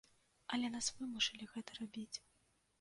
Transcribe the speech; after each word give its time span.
Але 0.57 0.71
нас 0.77 0.89
вымушалі 0.95 1.51
гэта 1.55 1.79
рабіць. 1.83 2.13